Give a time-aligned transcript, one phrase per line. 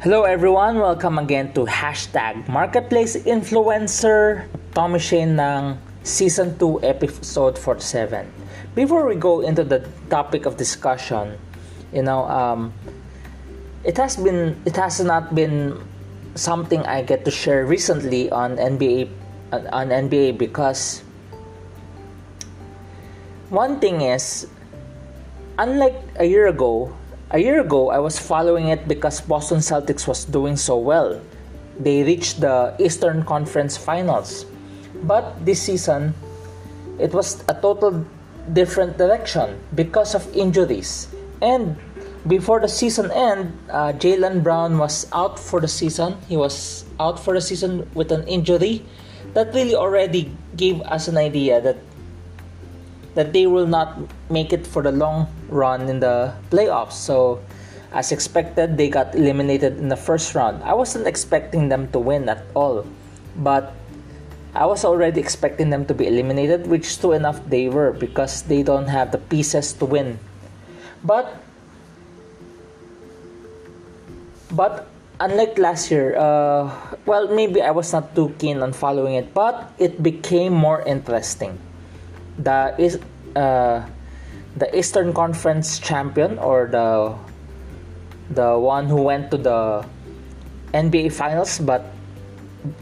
[0.00, 0.80] Hello everyone!
[0.80, 5.76] Welcome again to Hashtag Marketplace Influencer Tommy Shane ng
[6.08, 8.24] Season 2 Episode 47.
[8.72, 11.36] Before we go into the topic of discussion,
[11.92, 12.72] you know, um,
[13.84, 15.76] it has been, it has not been
[16.32, 19.04] something I get to share recently on NBA,
[19.52, 21.04] on NBA because
[23.52, 24.48] one thing is,
[25.60, 26.88] unlike a year ago,
[27.30, 31.20] a year ago, I was following it because Boston Celtics was doing so well.
[31.78, 34.46] They reached the Eastern Conference Finals.
[35.04, 36.14] But this season,
[36.98, 38.04] it was a total
[38.52, 41.08] different direction because of injuries.
[41.40, 41.76] And
[42.26, 46.16] before the season end, uh, Jaylen Brown was out for the season.
[46.28, 48.84] He was out for the season with an injury
[49.32, 51.78] that really already gave us an idea that
[53.14, 53.98] that they will not
[54.30, 56.92] make it for the long run in the playoffs.
[56.92, 57.40] So,
[57.92, 60.62] as expected, they got eliminated in the first round.
[60.62, 62.86] I wasn't expecting them to win at all,
[63.36, 63.74] but
[64.54, 68.62] I was already expecting them to be eliminated, which true enough they were because they
[68.62, 70.18] don't have the pieces to win.
[71.02, 71.34] But
[74.50, 74.86] but
[75.18, 76.70] unlike last year, uh,
[77.06, 81.58] well, maybe I was not too keen on following it, but it became more interesting
[82.40, 82.98] the is
[83.36, 83.84] uh,
[84.56, 87.14] the Eastern Conference champion or the
[88.30, 89.84] the one who went to the
[90.72, 91.92] NBA Finals, but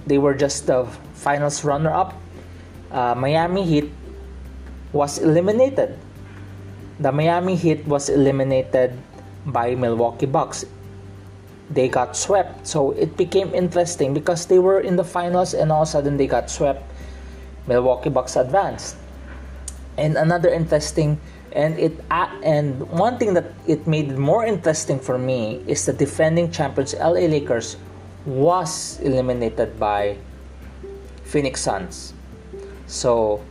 [0.06, 2.14] they were just the finals runner-up.
[2.90, 3.90] Uh, Miami Heat
[4.92, 5.96] was eliminated.
[7.00, 8.92] The Miami Heat was eliminated
[9.46, 10.66] by Milwaukee Bucks.
[11.70, 15.82] They got swept, so it became interesting because they were in the finals and all
[15.82, 16.84] of a sudden they got swept.
[17.66, 18.96] Milwaukee Bucks advanced
[19.98, 21.20] and another interesting
[21.52, 25.92] and it uh, and one thing that it made more interesting for me is the
[25.92, 27.76] defending champions LA Lakers
[28.26, 30.16] was eliminated by
[31.24, 32.12] Phoenix Suns.
[32.86, 33.42] So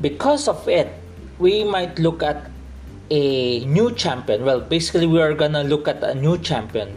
[0.00, 0.90] because of it,
[1.38, 2.50] we might look at
[3.10, 4.44] a new champion.
[4.44, 6.96] Well, basically we are gonna look at a new champion.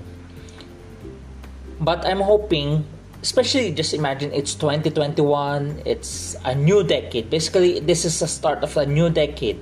[1.80, 2.86] But I'm hoping
[3.25, 7.28] especially just imagine it's 2021 it's a new decade.
[7.28, 9.58] Basically this is the start of a new decade.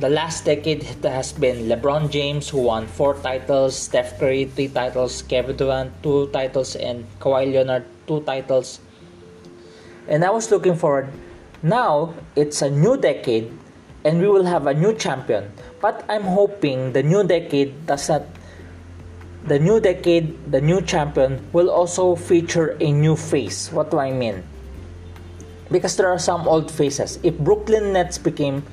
[0.00, 5.20] The last decade has been LeBron James who won four titles Steph Curry three titles
[5.20, 8.80] Kevin Durant two titles and Kawhi Leonard two titles.
[10.08, 11.12] And I was looking forward.
[11.62, 13.52] Now it's a new decade
[14.08, 15.52] and we will have a new champion.
[15.84, 18.24] But I'm hoping the new decade does not
[19.46, 23.70] the new decade, the new champion will also feature a new face.
[23.70, 24.42] What do I mean?
[25.70, 27.18] Because there are some old faces.
[27.22, 28.64] If Brooklyn Nets became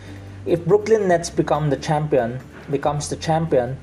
[0.45, 3.77] if Brooklyn Nets become the champion, becomes the champion,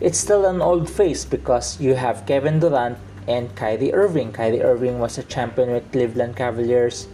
[0.00, 4.32] it's still an old face because you have Kevin Durant and Kyrie Irving.
[4.32, 7.06] Kyrie Irving was a champion with Cleveland Cavaliers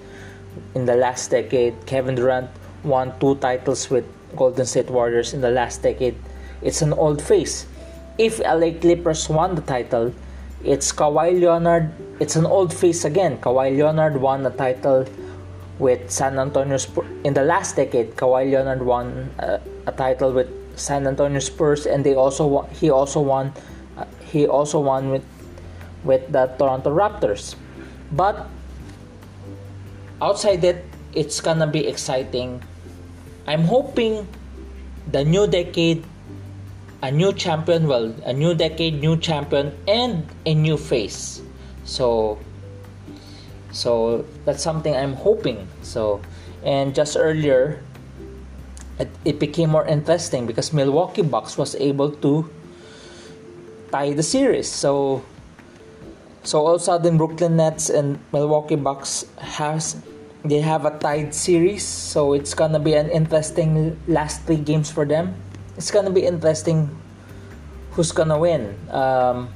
[0.75, 1.75] in the last decade.
[1.85, 2.49] Kevin Durant
[2.85, 6.17] won two titles with Golden State Warriors in the last decade.
[6.63, 7.67] It's an old face
[8.19, 10.13] if LA Clippers won the title,
[10.65, 11.93] it's Kawhi Leonard.
[12.19, 13.39] It's an old face again.
[13.39, 15.07] Kawhi Leonard won the title
[15.79, 18.17] with San Antonio Spurs in the last decade.
[18.17, 22.91] Kawhi Leonard won uh, a title with San Antonio Spurs, and they also won, he
[22.91, 23.53] also won
[23.97, 25.25] uh, he also won with
[26.05, 27.55] with the Toronto Raptors.
[28.13, 28.49] But
[30.23, 32.63] outside it, it's gonna be exciting.
[33.47, 34.27] I'm hoping
[35.13, 36.05] the new decade
[37.07, 41.41] a new champion, well, a new decade, new champion, and a new face.
[41.85, 42.39] So,
[43.71, 45.69] so that's something I'm hoping.
[45.83, 46.21] So,
[46.65, 47.79] and just earlier,
[48.99, 52.51] it, it became more interesting because Milwaukee Bucks was able to
[53.93, 54.67] tie the series.
[54.67, 55.23] So,
[56.43, 59.95] so all of a sudden, Brooklyn Nets and Milwaukee Bucks has
[60.45, 61.85] they have a tied series.
[61.85, 65.35] So it's gonna be an interesting last three games for them
[65.77, 66.89] it's gonna be interesting
[67.93, 68.77] who's gonna win.
[68.91, 69.49] Um,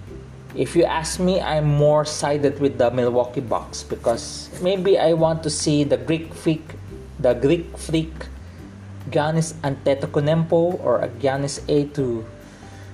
[0.54, 5.42] if you ask me, I'm more sided with the Milwaukee Bucks because maybe I want
[5.44, 6.64] to see the Greek freak,
[7.18, 8.12] the Greek freak,
[9.10, 12.24] Giannis Antetokounmpo or Giannis A to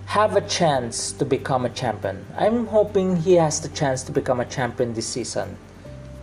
[0.06, 2.25] have a chance to become a champion.
[2.38, 5.56] I'm hoping he has the chance to become a champion this season.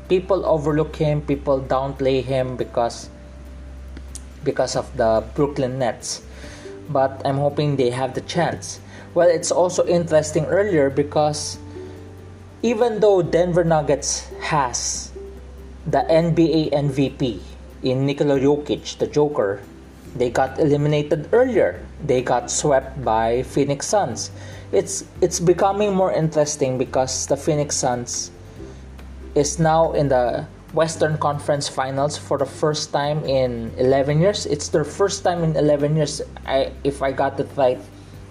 [0.08, 3.10] People overlook him, people downplay him because
[4.44, 6.22] because of the Brooklyn Nets
[6.94, 8.80] but I'm hoping they have the chance.
[9.14, 11.58] Well, it's also interesting earlier because
[12.62, 15.12] even though Denver Nuggets has
[15.86, 17.42] the NBA MVP
[17.84, 19.62] in Nikola Jokic, the Joker,
[20.16, 21.84] they got eliminated earlier.
[22.06, 24.32] They got swept by Phoenix Suns.
[24.74, 28.34] it's it's becoming more interesting because the Phoenix Suns
[29.38, 34.46] is now in the Western Conference Finals for the first time in 11 years.
[34.48, 36.22] It's their first time in 11 years.
[36.46, 37.80] I, if I got it right,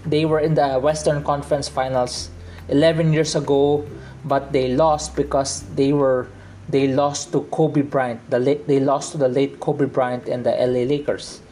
[0.04, 2.30] they were in the Western Conference Finals
[2.68, 3.86] 11 years ago,
[4.24, 6.28] but they lost because they were
[6.68, 8.18] they lost to Kobe Bryant.
[8.30, 11.42] The late, they lost to the late Kobe Bryant and the LA Lakers.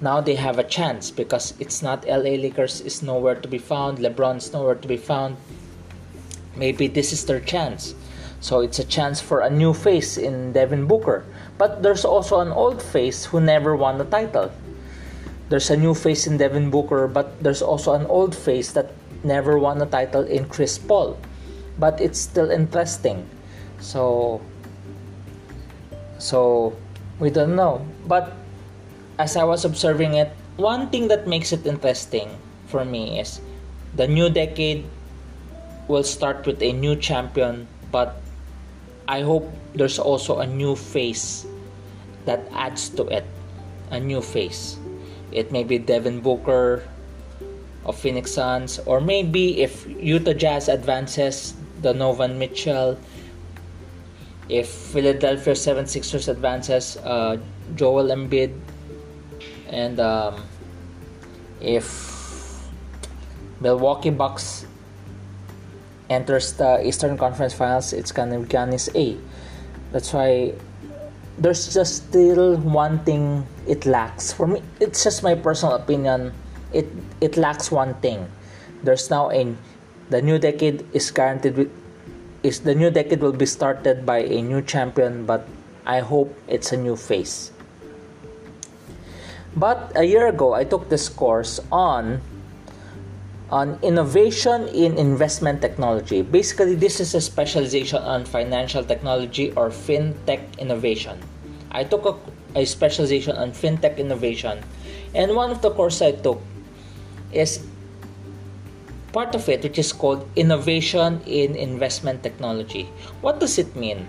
[0.00, 3.98] Now they have a chance because it's not LA Lakers is nowhere to be found.
[3.98, 5.36] LeBron's nowhere to be found.
[6.56, 7.94] Maybe this is their chance.
[8.44, 11.24] So it's a chance for a new face in Devin Booker.
[11.56, 14.52] But there's also an old face who never won the title.
[15.48, 18.92] There's a new face in Devin Booker, but there's also an old face that
[19.24, 21.16] never won a title in Chris Paul.
[21.78, 23.24] But it's still interesting.
[23.80, 24.42] So
[26.20, 26.76] so
[27.16, 27.80] we don't know.
[28.04, 28.36] But
[29.18, 30.28] as I was observing it,
[30.60, 32.28] one thing that makes it interesting
[32.68, 33.40] for me is
[33.96, 34.84] the new decade
[35.88, 38.20] will start with a new champion, but
[39.08, 41.46] I hope there's also a new face
[42.24, 43.24] that adds to it.
[43.90, 44.78] A new face.
[45.30, 46.82] It may be Devin Booker
[47.84, 51.52] of Phoenix Suns, or maybe if Utah Jazz advances,
[51.82, 52.98] Donovan Mitchell.
[54.48, 57.36] If Philadelphia 76ers advances, uh,
[57.76, 58.56] Joel Embiid.
[59.68, 60.40] And um,
[61.60, 62.14] if
[63.60, 64.66] Milwaukee Bucks
[66.14, 69.18] enters the uh, Eastern Conference Finals, it's gonna be Giannis A.
[69.92, 70.54] That's why
[71.38, 74.32] there's just still one thing it lacks.
[74.32, 76.32] For me, it's just my personal opinion.
[76.72, 76.86] It
[77.20, 78.30] it lacks one thing.
[78.82, 79.54] There's now a
[80.10, 81.70] the new decade is guaranteed with
[82.44, 85.48] is the new decade will be started by a new champion, but
[85.86, 87.50] I hope it's a new face.
[89.56, 92.20] But a year ago, I took this course on
[93.50, 96.22] on innovation in investment technology.
[96.22, 101.20] Basically, this is a specialization on financial technology or fintech innovation.
[101.70, 102.14] I took a,
[102.58, 104.62] a specialization on fintech innovation,
[105.14, 106.40] and one of the courses I took
[107.32, 107.66] is
[109.12, 112.90] part of it, which is called innovation in investment technology.
[113.20, 114.08] What does it mean?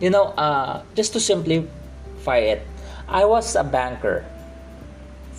[0.00, 2.66] You know, uh, just to simplify it,
[3.08, 4.24] I was a banker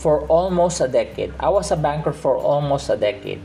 [0.06, 1.34] for almost a decade.
[1.42, 3.42] I was a banker for almost a decade.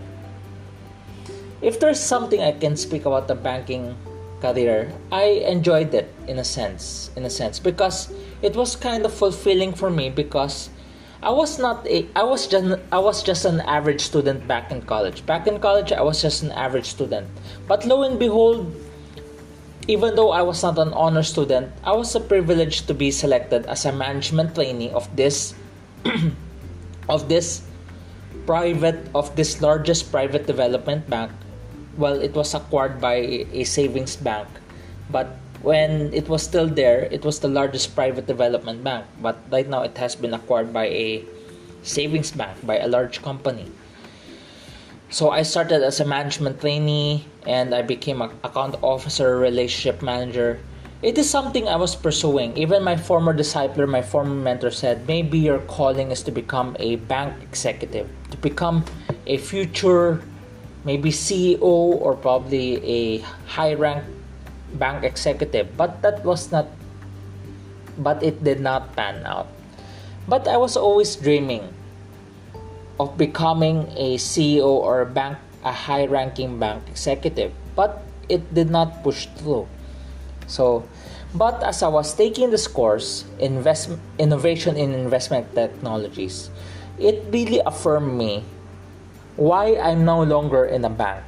[1.64, 3.96] If there's something I can speak about the banking
[4.44, 8.12] career, I enjoyed it in a sense, in a sense because
[8.44, 10.68] it was kind of fulfilling for me because
[11.24, 14.84] I was not a I was just I was just an average student back in
[14.84, 15.24] college.
[15.24, 17.24] Back in college I was just an average student.
[17.72, 18.68] But lo and behold,
[19.88, 23.64] even though I was not an honor student, I was a privilege to be selected
[23.64, 25.56] as a management trainee of this
[27.10, 27.62] of this
[28.46, 31.30] private of this largest private development bank
[31.98, 34.48] well it was acquired by a savings bank.
[35.10, 39.04] But when it was still there it was the largest private development bank.
[39.20, 41.24] But right now it has been acquired by a
[41.82, 43.66] savings bank by a large company.
[45.10, 50.62] So i started as a management trainee and i became an account officer relationship manager
[51.02, 52.56] it is something I was pursuing.
[52.56, 56.96] Even my former discipler, my former mentor said, maybe your calling is to become a
[57.08, 58.84] bank executive, to become
[59.26, 60.22] a future,
[60.84, 64.04] maybe CEO or probably a high rank
[64.74, 65.74] bank executive.
[65.76, 66.69] But that was not,
[67.96, 69.48] but it did not pan out.
[70.28, 71.64] But I was always dreaming
[73.00, 77.52] of becoming a CEO or a bank, a high ranking bank executive.
[77.74, 79.66] But it did not push through
[80.50, 80.82] so,
[81.30, 86.50] but as I was taking this course, invest, innovation in investment technologies,
[86.98, 88.42] it really affirmed me
[89.38, 91.22] why I'm no longer in a bank.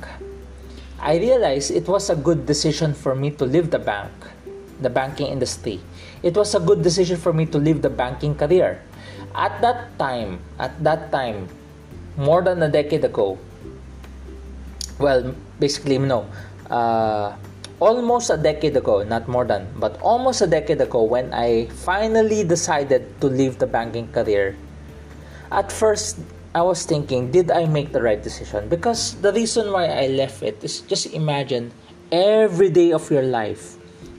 [0.99, 4.11] I realized it was a good decision for me to leave the bank,
[4.83, 5.79] the banking industry.
[6.23, 8.83] It was a good decision for me to leave the banking career.
[9.35, 11.47] At that time, at that time,
[12.17, 13.39] more than a decade ago,
[14.99, 16.27] well, basically, no,
[16.71, 17.35] uh,
[17.83, 22.47] almost a decade ago, not more than, but almost a decade ago, when I finally
[22.47, 24.55] decided to leave the banking career,
[25.51, 26.23] at first
[26.55, 28.69] I was thinking, did I make the right decision?
[28.69, 31.73] Because the reason why I left it is just imagine
[32.13, 33.75] every day of your life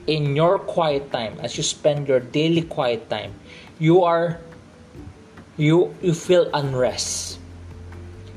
[0.06, 3.32] in your quiet time as you spend your daily quiet time
[3.78, 4.40] you are
[5.56, 7.38] you you feel unrest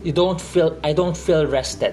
[0.04, 1.92] you don't feel i don't feel rested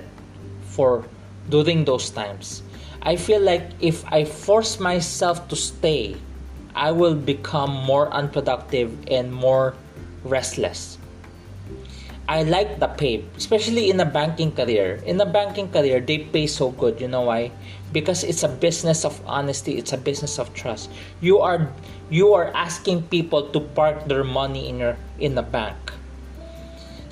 [0.63, 1.03] for
[1.49, 2.63] during those times
[3.05, 6.17] I feel like if I force myself to stay,
[6.75, 9.77] I will become more unproductive and more
[10.25, 10.97] restless.
[12.27, 14.97] I like the pay, especially in a banking career.
[15.05, 16.99] In a banking career, they pay so good.
[16.99, 17.53] You know why?
[17.93, 19.77] Because it's a business of honesty.
[19.77, 20.89] It's a business of trust.
[21.21, 21.69] You are
[22.09, 25.77] you are asking people to park their money in your in the bank.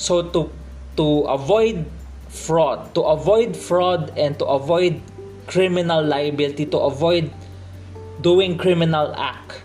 [0.00, 0.48] So to
[0.96, 1.84] to avoid
[2.32, 4.96] fraud, to avoid fraud and to avoid
[5.46, 7.30] criminal liability, to avoid
[8.20, 9.62] doing criminal act,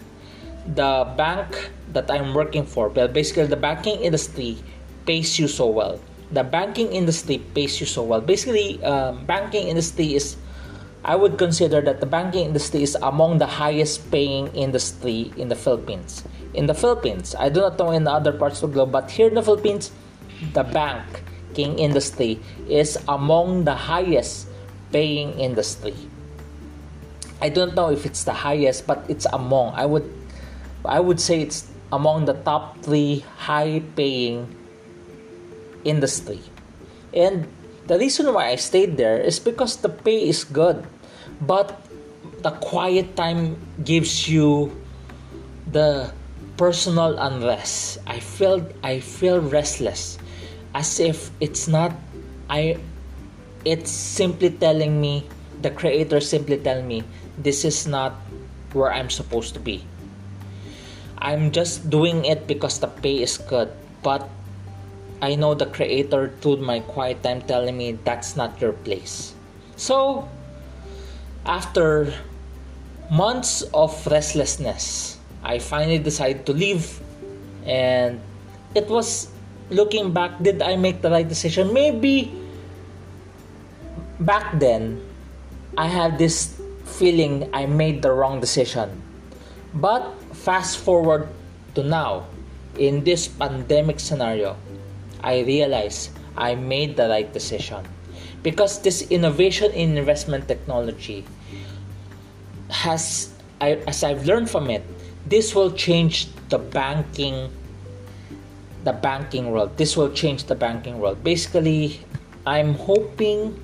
[0.66, 4.58] the bank that I'm working for, well, basically the banking industry
[5.06, 6.00] pays you so well.
[6.32, 8.20] The banking industry pays you so well.
[8.20, 10.36] Basically, um, banking industry is,
[11.06, 15.56] I would consider that the banking industry is among the highest paying industry in the
[15.56, 16.24] Philippines.
[16.54, 19.30] In the Philippines, I do not know in other parts of the globe, but here
[19.30, 19.92] in the Philippines,
[20.54, 24.47] the banking industry is among the highest
[24.92, 25.96] paying industry.
[27.42, 29.76] I don't know if it's the highest, but it's among.
[29.76, 30.10] I would,
[30.86, 34.50] I would say it's among the top three high paying
[35.84, 36.42] industry.
[37.14, 37.48] And
[37.88, 40.86] the reason why I stayed there is because the pay is good,
[41.40, 41.80] but
[42.42, 44.76] the quiet time gives you
[45.72, 46.12] the
[46.58, 48.00] personal unrest.
[48.08, 50.18] I feel I feel restless,
[50.74, 51.94] as if it's not.
[52.50, 52.78] I.
[53.68, 55.28] It's simply telling me
[55.60, 57.04] the creator simply telling me
[57.36, 58.16] this is not
[58.72, 59.84] where I'm supposed to be.
[61.20, 63.68] I'm just doing it because the pay is good,
[64.08, 64.24] but
[65.20, 69.36] I know the creator through my quiet time telling me that's not your place.
[69.76, 70.32] So,
[71.44, 72.16] after
[73.12, 77.04] months of restlessness, I finally decided to leave.
[77.68, 78.24] And
[78.76, 79.28] it was
[79.70, 81.74] looking back, did I make the right decision?
[81.74, 82.32] Maybe
[84.20, 85.02] back then,
[85.78, 89.02] I had this feeling I made the wrong decision.
[89.74, 91.30] But fast forward
[91.76, 92.26] to now,
[92.78, 94.56] in this pandemic scenario,
[95.24, 97.86] I realize I made the right decision.
[98.44, 101.26] Because this innovation in investment technology
[102.70, 104.84] has I, as I've learned from it
[105.26, 107.52] this will change the banking
[108.84, 109.76] the banking world.
[109.76, 111.24] This will change the banking world.
[111.24, 112.00] Basically
[112.46, 113.60] I'm hoping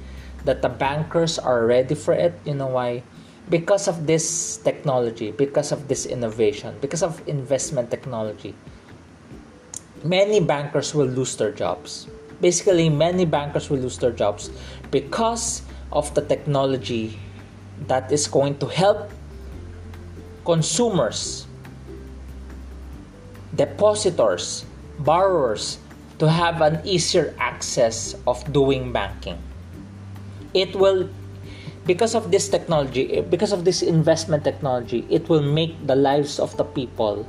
[0.45, 3.01] that the bankers are ready for it you know why
[3.49, 8.55] because of this technology because of this innovation because of investment technology
[10.03, 12.07] many bankers will lose their jobs.
[12.41, 14.51] Basically, many bankers will lose their jobs
[14.91, 17.17] because of the technology
[17.87, 19.09] that is going to help
[20.45, 21.47] consumers,
[23.55, 24.65] depositors,
[24.99, 25.79] borrowers
[26.19, 29.39] to have an easier access of doing banking.
[30.53, 31.09] It will
[31.85, 36.55] because of this technology, because of this investment technology, it will make the lives of
[36.55, 37.27] the people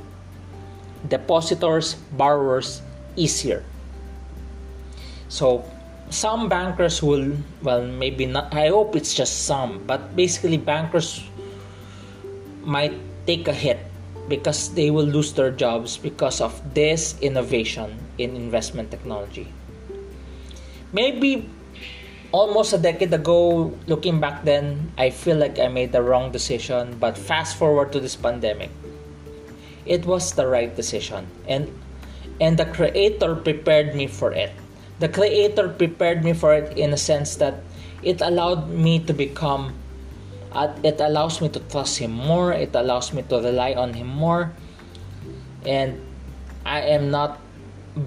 [1.07, 2.81] depositors, borrowers
[3.15, 3.63] easier.
[5.27, 5.65] So
[6.09, 11.23] some bankers will, well, maybe not, I hope it's just some, but basically bankers
[12.63, 12.93] might
[13.27, 13.79] take a hit
[14.27, 19.47] because they will lose their jobs because of this innovation in investment technology.
[20.93, 21.49] Maybe
[22.35, 26.99] almost a decade ago, looking back then, I feel like I made the wrong decision,
[26.99, 28.71] but fast forward to this pandemic.
[29.85, 31.71] It was the right decision and
[32.41, 34.51] and the creator prepared me for it.
[34.99, 37.63] The creator prepared me for it in a sense that
[38.03, 39.71] it allowed me to become
[40.83, 44.55] it allows me to trust him more it allows me to rely on him more
[45.67, 45.99] and
[46.63, 47.43] i am not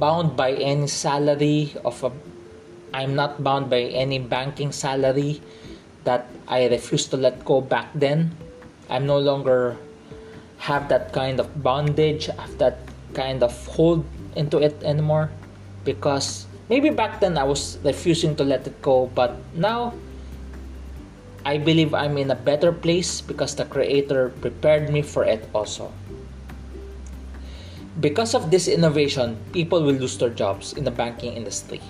[0.00, 2.10] bound by any salary of a
[2.92, 5.40] i'm not bound by any banking salary
[6.04, 8.30] that i refused to let go back then
[8.88, 9.76] i'm no longer
[10.58, 12.78] have that kind of bondage, have that
[13.14, 14.04] kind of hold
[14.36, 15.30] into it anymore
[15.84, 19.94] because maybe back then I was refusing to let it go, but now
[21.46, 25.92] I believe I'm in a better place because the Creator prepared me for it also.
[28.00, 31.80] Because of this innovation, people will lose their jobs in the banking industry.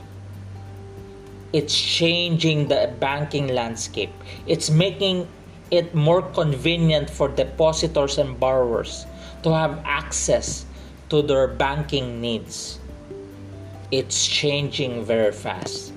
[1.53, 4.13] It's changing the banking landscape.
[4.47, 5.27] It's making
[5.71, 9.07] it more convenient for depositors and borrowers
[9.43, 10.67] to have access
[11.09, 12.79] to their banking needs.
[13.91, 15.93] It's changing very fast.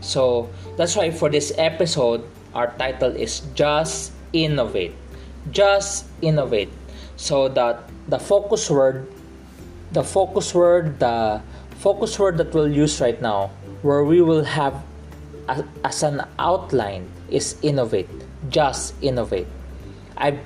[0.00, 4.94] So that's why for this episode, our title is Just Innovate.
[5.50, 6.72] Just Innovate.
[7.16, 9.12] So that the focus word,
[9.92, 11.42] the focus word, the
[11.76, 13.50] focus word that we'll use right now,
[13.82, 14.82] where we will have
[15.84, 18.08] as an outline is innovate
[18.50, 19.46] just innovate.
[20.16, 20.38] I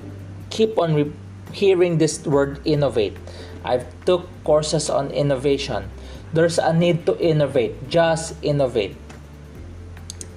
[0.51, 1.13] keep on re-
[1.53, 3.17] hearing this word innovate.
[3.65, 5.91] I've took courses on innovation.
[6.31, 7.91] there's a need to innovate.
[7.91, 8.95] Just innovate.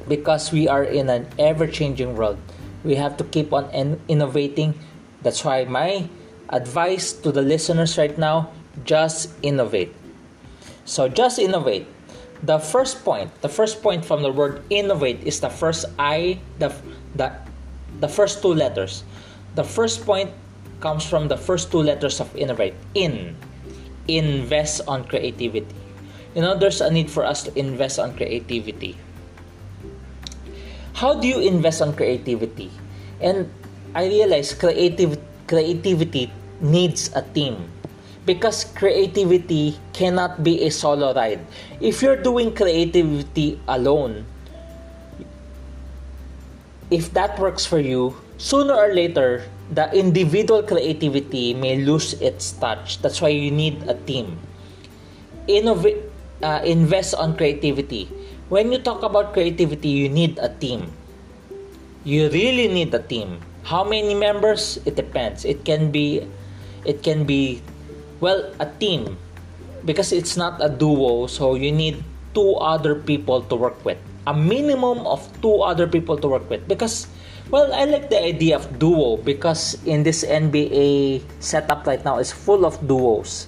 [0.09, 2.41] Because we are in an ever changing world.
[2.81, 4.73] We have to keep on in- innovating.
[5.21, 6.09] That's why my
[6.49, 8.49] advice to the listeners right now
[8.83, 9.93] just innovate.
[10.83, 11.85] So, just innovate.
[12.43, 16.75] The first point, the first point from the word innovate is the first I, the,
[17.15, 17.31] the,
[17.99, 19.03] the first two letters.
[19.55, 20.31] The first point
[20.81, 22.75] comes from the first two letters of innovate.
[22.93, 23.35] In.
[24.09, 25.75] Invest on creativity.
[26.35, 28.97] You know, there's a need for us to invest on creativity.
[30.93, 32.71] How do you invest on creativity?
[33.21, 33.47] And
[33.95, 35.15] I realize creative
[35.47, 36.27] creativity
[36.59, 37.71] needs a team
[38.25, 41.43] because creativity cannot be a solo ride.
[41.79, 44.25] If you're doing creativity alone,
[46.89, 53.01] if that works for you, sooner or later, the individual creativity may lose its touch.
[53.01, 54.39] That's why you need a team.
[55.47, 55.97] Innovate,
[56.41, 58.05] uh, invest on creativity.
[58.49, 60.91] When you talk about creativity, you need a team.
[62.03, 63.39] You really need a team.
[63.63, 64.77] How many members?
[64.85, 65.45] It depends.
[65.45, 66.27] It can be,
[66.85, 67.63] it can be,
[68.23, 69.19] well, a team,
[69.83, 71.27] because it's not a duo.
[71.27, 71.99] So you need
[72.31, 73.99] two other people to work with.
[74.25, 77.11] A minimum of two other people to work with, because
[77.51, 82.31] well, I like the idea of duo because in this NBA setup right now is
[82.31, 83.47] full of duos,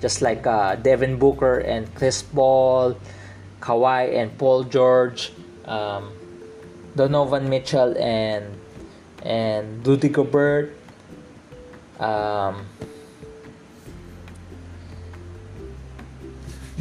[0.00, 2.94] just like uh, Devin Booker and Chris Paul,
[3.60, 5.32] Kawhi and Paul George,
[5.66, 6.14] um,
[6.94, 8.46] Donovan Mitchell and
[9.26, 10.78] and Rudy Gobert.
[11.98, 12.66] Um,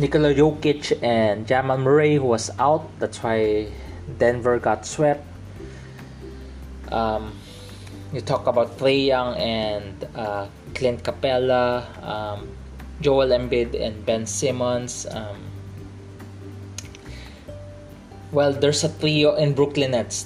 [0.02, 2.90] Nikola Jokic and Jamal Murray who was out.
[2.98, 3.70] That's why
[4.18, 5.22] Denver got swept.
[6.90, 7.38] Um,
[8.10, 12.50] you talk about Trae Young and uh, Clint Capela, um,
[13.00, 15.06] Joel Embiid and Ben Simmons.
[15.06, 15.38] Um,
[18.32, 20.26] well, there's a trio in Brooklyn Nets.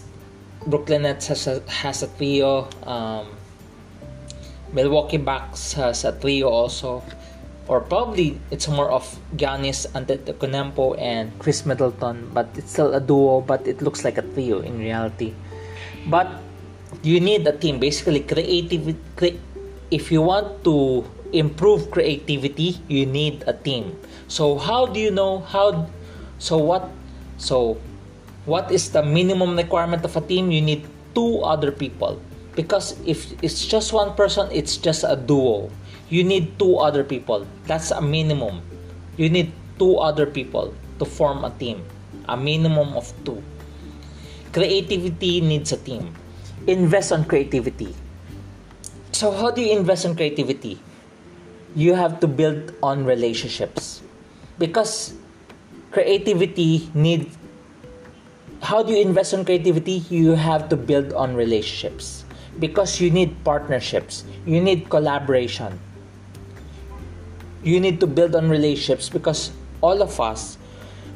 [0.66, 2.70] Brooklyn Nets has a, has a trio.
[2.88, 3.28] Um,
[4.72, 7.04] Milwaukee Bucks has a trio also.
[7.68, 9.04] Or probably it's more of
[9.36, 13.42] Giannis Antetokounmpo and Khris Middleton, but it's still a duo.
[13.42, 15.34] But it looks like a trio in reality.
[16.06, 16.30] But
[17.02, 17.80] you need a team.
[17.80, 18.94] Basically, creative.
[19.18, 19.42] Cre-
[19.90, 23.98] if you want to improve creativity, you need a team.
[24.28, 25.90] So how do you know how?
[26.38, 26.90] So what?
[27.38, 27.82] So
[28.46, 30.52] what is the minimum requirement of a team?
[30.52, 30.86] You need
[31.18, 32.22] two other people
[32.56, 35.70] because if it's just one person, it's just a duo.
[36.10, 37.48] You need two other people.
[37.66, 38.62] That's a minimum.
[39.18, 41.86] You need two other people to form a team.
[42.30, 43.42] A minimum of two.
[44.54, 46.16] Creativity needs a team
[46.68, 47.94] invest on creativity.
[49.12, 50.80] So, how do you invest on creativity?
[51.76, 54.02] You have to build on relationships
[54.58, 55.14] because
[55.92, 57.30] creativity need
[58.62, 62.24] how do you invest on creativity you have to build on relationships
[62.60, 65.80] because you need partnerships you need collaboration
[67.66, 69.52] you need to build on relationships because
[69.82, 70.58] all of us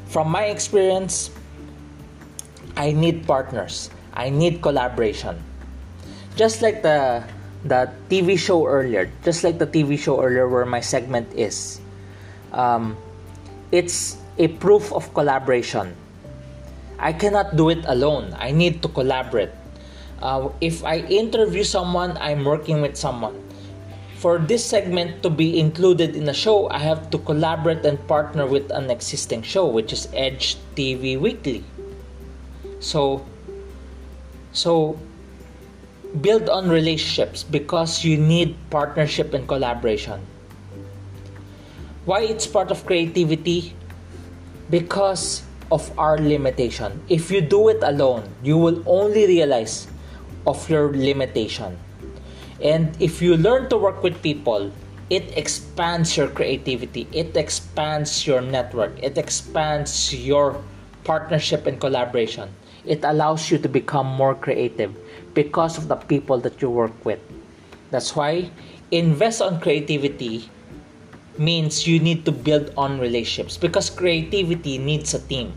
[0.07, 1.29] from my experience
[2.75, 5.39] i need partners I need collaboration.
[6.35, 7.23] Just like the
[7.63, 11.79] the TV show earlier, just like the TV show earlier where my segment is,
[12.51, 12.99] um,
[13.71, 15.95] it's a proof of collaboration.
[16.99, 18.35] I cannot do it alone.
[18.35, 19.55] I need to collaborate.
[20.19, 23.39] Uh, if I interview someone, I'm working with someone.
[24.19, 28.43] For this segment to be included in a show, I have to collaborate and partner
[28.45, 31.63] with an existing show, which is Edge TV Weekly.
[32.83, 33.23] So
[34.51, 34.99] so
[36.19, 40.19] build on relationships because you need partnership and collaboration.
[42.03, 43.71] Why it's part of creativity?
[44.69, 46.99] Because of our limitation.
[47.07, 49.87] If you do it alone, you will only realize
[50.45, 51.79] of your limitation.
[52.61, 54.71] And if you learn to work with people,
[55.09, 60.61] it expands your creativity, it expands your network, it expands your
[61.03, 62.49] partnership and collaboration
[62.85, 64.95] it allows you to become more creative
[65.33, 67.19] because of the people that you work with.
[67.91, 68.51] That's why
[68.91, 70.49] invest on creativity
[71.37, 75.53] means you need to build on relationships because creativity needs a team.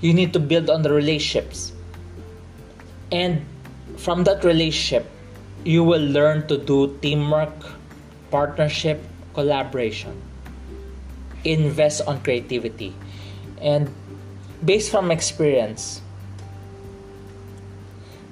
[0.00, 1.72] You need to build on the relationships.
[3.12, 3.44] And
[4.00, 5.06] from that relationship,
[5.64, 7.52] you will learn to do teamwork,
[8.30, 10.20] partnership, collaboration.
[11.44, 12.94] Invest on creativity.
[13.60, 13.92] And
[14.64, 16.02] based from experience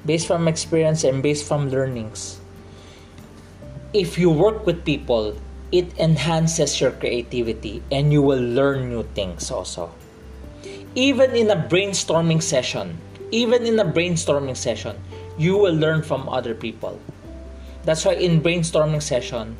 [0.04, 2.40] based from experience and based from learnings
[3.92, 5.34] if you work with people
[5.72, 9.90] it enhances your creativity and you will learn new things also.
[10.94, 12.96] Even in a brainstorming session,
[13.30, 14.96] even in a brainstorming session,
[15.38, 17.00] you will learn from other people.
[17.84, 19.56] That's why in brainstorming session,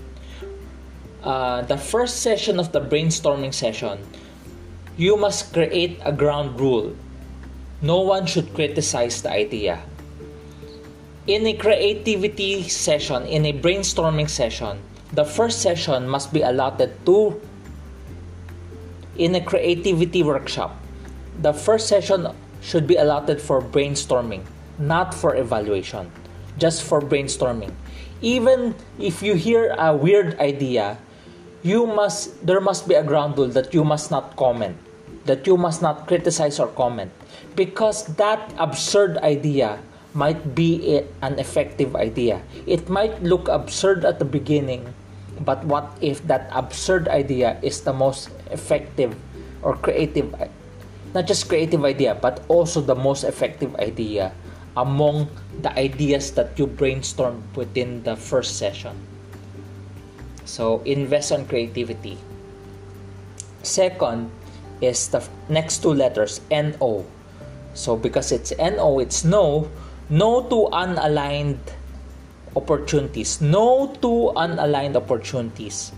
[1.23, 4.05] uh, the first session of the brainstorming session,
[4.97, 6.95] you must create a ground rule.
[7.81, 9.81] No one should criticize the idea.
[11.27, 17.41] In a creativity session, in a brainstorming session, the first session must be allotted to
[19.17, 20.77] in a creativity workshop.
[21.41, 22.29] The first session
[22.61, 24.43] should be allotted for brainstorming,
[24.79, 26.11] not for evaluation,
[26.59, 27.75] just for brainstorming.
[28.21, 30.99] Even if you hear a weird idea,
[31.63, 34.77] you must there must be a ground rule that you must not comment,
[35.27, 37.11] that you must not criticize or comment
[37.59, 39.79] because that absurd idea
[40.15, 42.43] might be an effective idea.
[42.67, 44.95] It might look absurd at the beginning,
[45.43, 49.15] but what if that absurd idea is the most effective
[49.63, 50.35] or creative
[51.15, 54.33] not just creative idea but also the most effective idea
[54.79, 55.27] among
[55.61, 58.95] the ideas that you brainstorm within the first session.
[60.47, 62.17] So invest on creativity.
[63.67, 64.31] Second
[64.81, 67.05] is the next two letters no
[67.75, 69.71] so because it's no it's no.
[70.11, 71.61] No to unaligned
[72.57, 73.41] opportunities.
[73.41, 75.93] No to unaligned opportunities.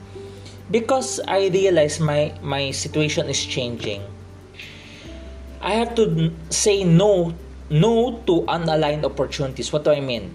[0.71, 4.03] Because i realize my my situation is changing
[5.61, 7.35] I have to say no
[7.71, 9.73] no to unaligned opportunities.
[9.73, 10.35] What do I mean?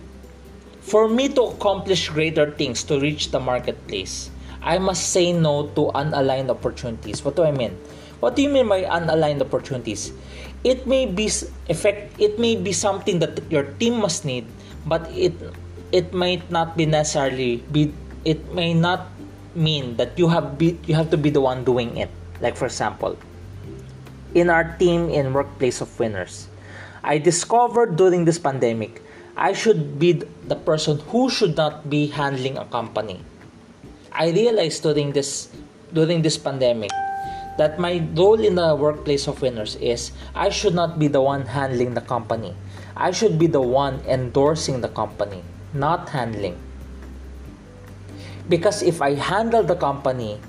[0.79, 4.31] For me to accomplish greater things to reach the marketplace,
[4.63, 7.23] I must say no to unaligned opportunities.
[7.23, 7.75] What do I mean?
[8.23, 10.13] What do you mean by unaligned opportunities?
[10.63, 11.29] It may be
[11.69, 14.47] effect it may be something that your team must need,
[14.87, 15.35] but it
[15.91, 17.93] it might not be necessarily be
[18.23, 19.11] it may not
[19.53, 22.09] mean that you have be you have to be the one doing it.
[22.41, 23.19] Like for example,
[24.33, 26.47] in our team in Workplace of Winners.
[27.05, 29.05] I discovered during this pandemic
[29.37, 33.21] I should be the person who should not be handling a company.
[34.11, 35.53] I realized during this
[35.93, 36.89] during this pandemic
[37.61, 41.45] that my role in the workplace of winners is I should not be the one
[41.45, 42.57] handling the company.
[42.97, 45.43] I should be the one endorsing the company,
[45.77, 46.57] not handling.
[48.49, 50.39] Because if I handle the company,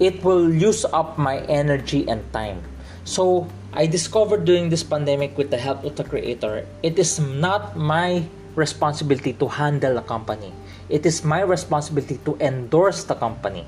[0.00, 2.64] it will use up my energy and time.
[3.04, 7.76] So I discovered during this pandemic with the help of the creator, it is not
[7.76, 8.24] my
[8.54, 10.52] responsibility to handle a company.
[10.88, 13.66] It is my responsibility to endorse the company.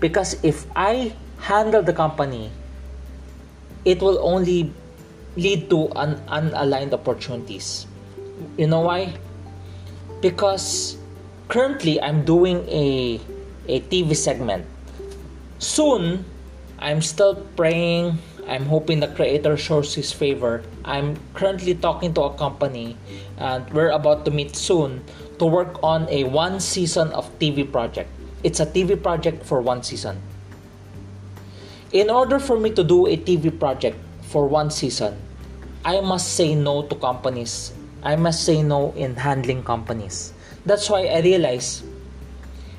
[0.00, 2.50] Because if I handle the company,
[3.84, 4.72] it will only
[5.36, 7.86] lead to un- unaligned opportunities.
[8.56, 9.14] You know why?
[10.20, 10.98] Because
[11.48, 13.18] currently I'm doing a
[13.68, 14.66] a TV segment.
[15.58, 16.24] Soon
[16.78, 18.18] I'm still praying.
[18.48, 20.64] I'm hoping the creator shows his favor.
[20.84, 22.96] I'm currently talking to a company
[23.36, 25.04] and we're about to meet soon
[25.38, 28.08] to work on a one season of TV project.
[28.42, 30.16] It's a TV project for one season.
[31.92, 35.20] In order for me to do a TV project for one season,
[35.84, 37.72] I must say no to companies.
[38.02, 40.32] I must say no in handling companies.
[40.64, 41.82] That's why I realize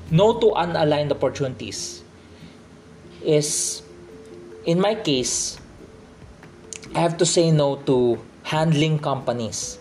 [0.10, 2.04] no to unaligned opportunities
[3.22, 3.84] is
[4.66, 5.59] in my case,
[6.96, 9.78] I have to say no to handling companies,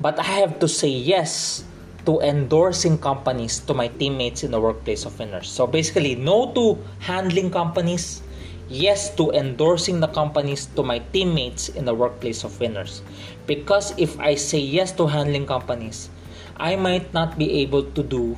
[0.00, 1.62] but I have to say yes
[2.06, 5.48] to endorsing companies to my teammates in the workplace of winners.
[5.48, 8.22] So basically, no to handling companies,
[8.68, 13.02] yes to endorsing the companies to my teammates in the workplace of winners.
[13.46, 16.10] Because if I say yes to handling companies,
[16.56, 18.36] I might not be able to do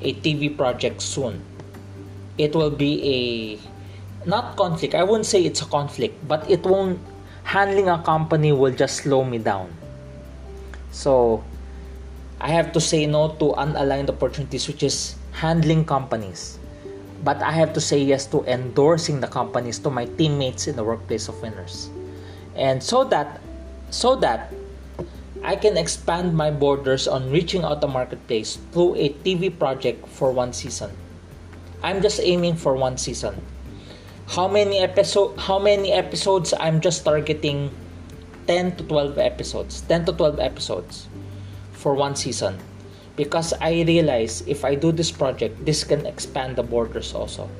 [0.00, 1.44] a TV project soon.
[2.38, 3.22] It will be a
[4.26, 4.94] not conflict.
[4.94, 6.98] I wouldn't say it's a conflict, but it won't
[7.44, 9.72] handling a company will just slow me down.
[10.90, 11.42] So
[12.40, 16.58] I have to say no to unaligned opportunities, which is handling companies.
[17.24, 20.84] But I have to say yes to endorsing the companies to my teammates in the
[20.84, 21.88] workplace of winners.
[22.56, 23.40] And so that
[23.90, 24.52] so that
[25.44, 30.32] I can expand my borders on reaching out the marketplace through a TV project for
[30.32, 30.90] one season.
[31.82, 33.40] I'm just aiming for one season
[34.32, 37.68] how many episode how many episodes I'm just targeting
[38.48, 41.08] 10 to 12 episodes 10 to 12 episodes
[41.72, 42.56] for one season.
[43.14, 47.50] Because I realize if I do this project this can expand the borders also.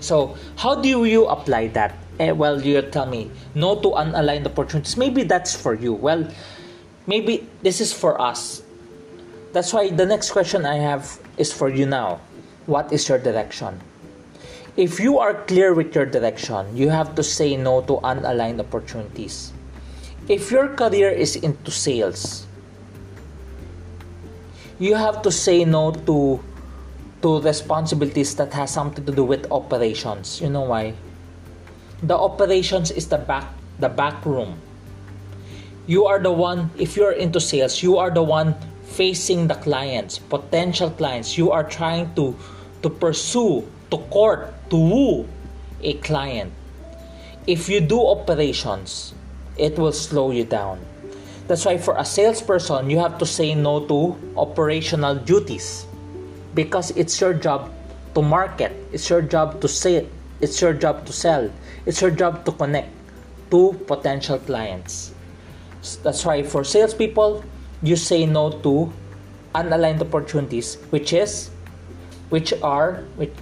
[0.00, 1.92] So how do you apply that?
[2.18, 3.30] Eh, well you tell me.
[3.54, 4.96] No to unaligned opportunities.
[4.96, 5.92] Maybe that's for you.
[5.92, 6.24] Well
[7.06, 8.62] maybe this is for us.
[9.52, 12.24] That's why the next question I have is for you now.
[12.64, 13.91] What is your direction.
[14.76, 19.52] If you are clear with your direction, you have to say no to unaligned opportunities.
[20.28, 22.46] If your career is into sales,
[24.78, 26.40] you have to say no to
[27.20, 30.40] to responsibilities that has something to do with operations.
[30.40, 30.94] You know why?
[32.02, 34.56] The operations is the back the back room.
[35.84, 38.56] You are the one if you're into sales, you are the one
[38.88, 41.36] facing the clients, potential clients.
[41.36, 42.32] You are trying to
[42.80, 45.28] to pursue, to court, to woo
[45.84, 46.50] a client.
[47.46, 49.12] If you do operations,
[49.60, 50.80] it will slow you down.
[51.46, 55.84] That's why for a salesperson, you have to say no to operational duties
[56.54, 57.68] because it's your job
[58.14, 60.06] to market, it's your job to say,
[60.40, 61.50] it's your job to sell,
[61.84, 62.88] it's your job to connect
[63.50, 65.12] to potential clients.
[66.02, 67.44] That's why for salespeople,
[67.82, 68.92] you say no to
[69.54, 71.50] unaligned opportunities, which is,
[72.30, 73.32] which are, which,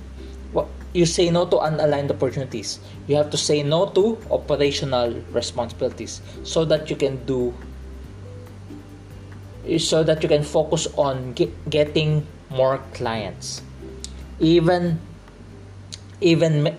[0.92, 2.80] you say no to unaligned opportunities.
[3.06, 7.54] You have to say no to operational responsibilities so that you can do
[9.78, 13.62] so that you can focus on get, getting more clients
[14.40, 14.98] even
[16.20, 16.76] even me-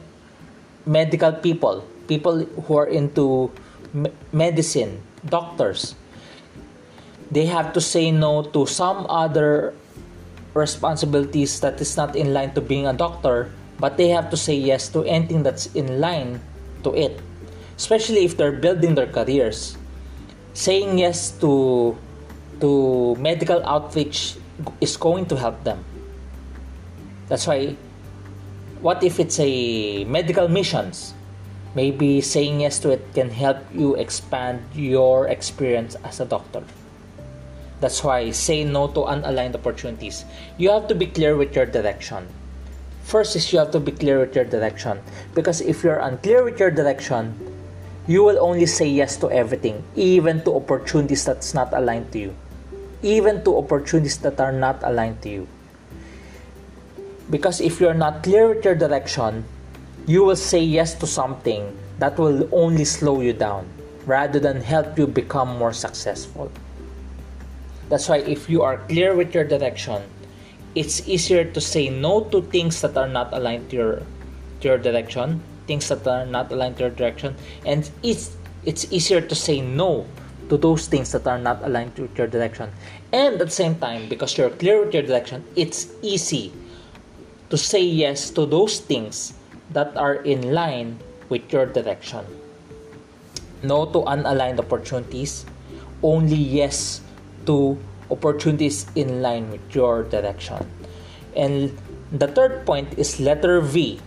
[0.86, 3.52] medical people people who are into
[3.94, 5.96] me- medicine doctors
[7.30, 9.74] they have to say no to some other
[10.54, 14.54] responsibilities that is not in line to being a doctor but they have to say
[14.54, 16.38] yes to anything that's in line
[16.86, 17.18] to it
[17.76, 19.76] especially if they're building their careers
[20.54, 21.98] saying yes to
[22.62, 24.38] to medical outreach
[24.80, 25.84] is going to help them.
[27.28, 27.76] That's why,
[28.82, 31.14] what if it's a medical missions?
[31.74, 36.64] Maybe saying yes to it can help you expand your experience as a doctor.
[37.80, 40.26] That's why say no to unaligned opportunities.
[40.58, 42.28] You have to be clear with your direction.
[43.12, 45.04] First is you have to be clear with your direction
[45.36, 47.36] because if you're unclear with your direction,
[48.08, 52.34] you will only say yes to everything, even to opportunities that's not aligned to you
[53.04, 55.48] even to opportunities that are not aligned to you.
[57.30, 59.46] Because if you're not clear with your direction,
[60.06, 63.66] you will say yes to something that will only slow you down
[64.06, 66.52] rather than help you become more successful.
[67.90, 70.02] That's why if you are clear with your direction,
[70.76, 73.96] it's easier to say no to things that are not aligned to your
[74.62, 79.22] to your direction, things that are not aligned to your direction, and it's it's easier
[79.22, 80.06] to say no
[80.50, 82.70] to those things that are not aligned to your direction.
[83.12, 86.52] And at the same time, because you're clear with your direction, it's easy
[87.50, 89.34] to say yes to those things
[89.72, 92.24] that are in line with your direction.
[93.64, 95.46] No to unaligned opportunities,
[96.04, 97.02] only yes
[97.46, 97.78] to
[98.12, 100.70] opportunities in line with your direction.
[101.36, 101.78] And
[102.12, 104.00] the third point is letter V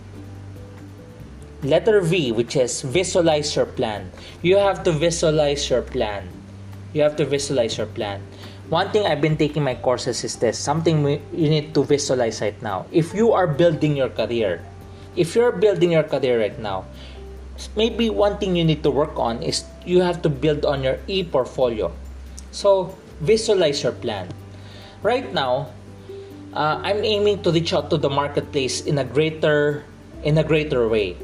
[1.65, 4.11] Letter V, which is visualize your plan.
[4.43, 6.29] You have to visualize your plan.
[6.93, 8.21] You have to visualize your plan.
[8.69, 11.01] One thing I've been taking my courses is this something
[11.33, 12.85] you need to visualize right now.
[12.91, 14.61] If you are building your career,
[15.15, 16.85] if you're building your career right now,
[17.75, 20.99] maybe one thing you need to work on is you have to build on your
[21.07, 21.91] e portfolio.
[22.51, 24.29] So, visualize your plan.
[25.01, 25.71] Right now,
[26.53, 29.83] uh, I'm aiming to reach out to the marketplace in a greater
[30.23, 31.17] in a greater way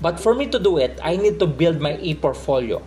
[0.00, 2.80] but for me to do it, I need to build my e-portfolio.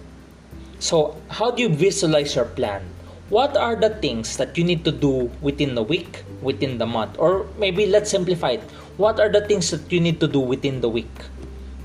[0.80, 2.82] So, how do you visualize your plan?
[3.30, 7.16] What are the things that you need to do within the week, within the month?
[7.20, 8.64] Or maybe let's simplify it.
[8.98, 11.14] What are the things that you need to do within the week?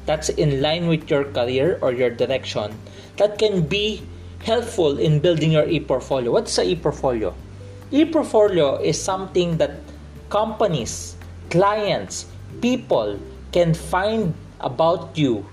[0.06, 2.72] That's in line with your career or your direction
[3.18, 4.02] that can be
[4.42, 6.32] helpful in building your e-portfolio.
[6.32, 7.34] What's a e-portfolio?
[7.90, 9.80] E-portfolio is something that
[10.30, 11.16] companies,
[11.50, 12.26] clients,
[12.60, 13.18] people
[13.52, 15.46] can find about you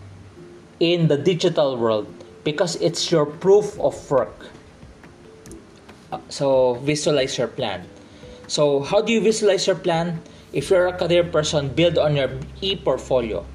[0.80, 2.08] in the digital world
[2.44, 4.48] because it's your proof of work.
[6.12, 7.88] Uh, so visualize your plan.
[8.48, 10.22] So how do you visualize your plan?
[10.54, 12.30] If you're a career person, build on your
[12.62, 13.46] e-portfolio.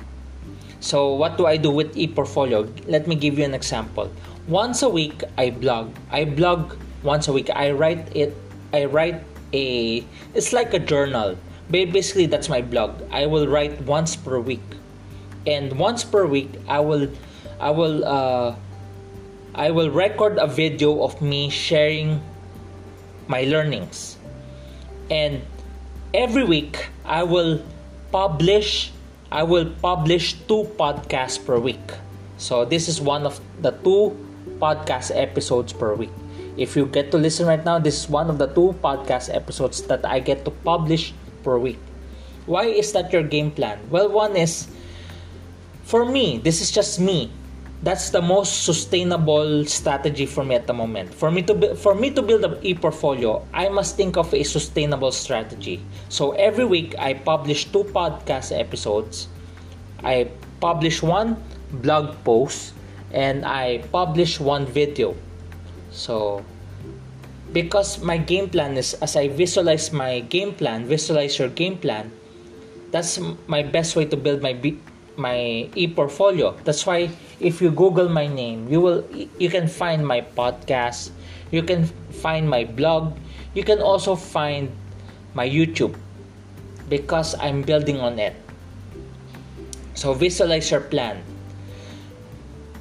[0.80, 2.68] So what do I do with e-portfolio?
[2.86, 4.10] Let me give you an example.
[4.50, 5.94] Once a week I blog.
[6.10, 7.50] I blog once a week.
[7.54, 8.34] I write it
[8.74, 9.22] I write
[9.54, 11.38] a it's like a journal.
[11.70, 12.98] Basically that's my blog.
[13.12, 14.66] I will write once per week
[15.46, 17.06] and once per week I will
[17.60, 18.56] I will uh,
[19.54, 22.18] I will record a video of me sharing
[23.28, 24.18] my learnings
[25.14, 25.42] and
[26.12, 27.62] every week I will
[28.10, 28.90] publish
[29.30, 31.94] I will publish two podcasts per week
[32.36, 34.18] so this is one of the two
[34.58, 36.10] podcast episodes per week
[36.56, 39.82] if you get to listen right now this is one of the two podcast episodes
[39.86, 41.78] that I get to publish per week
[42.50, 43.78] Why is that your game plan?
[43.90, 44.66] Well, one is
[45.84, 47.30] for me, this is just me.
[47.82, 51.14] That's the most sustainable strategy for me at the moment.
[51.14, 55.12] For me to for me to build a e-portfolio, I must think of a sustainable
[55.12, 55.80] strategy.
[56.10, 59.30] So every week I publish two podcast episodes.
[60.04, 60.28] I
[60.60, 62.74] publish one blog post
[63.12, 65.14] and I publish one video.
[65.90, 66.44] So
[67.52, 72.12] because my game plan is as I visualize my game plan, visualize your game plan,
[72.90, 74.54] that's my best way to build my
[75.16, 76.56] my e-portfolio.
[76.64, 79.04] That's why if you Google my name, you will
[79.38, 81.10] you can find my podcast,
[81.50, 81.84] you can
[82.22, 83.18] find my blog,
[83.54, 84.70] you can also find
[85.34, 85.94] my YouTube
[86.88, 88.34] because I'm building on it.
[89.94, 91.22] So visualize your plan.